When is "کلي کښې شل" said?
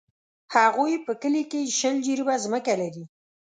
1.21-1.95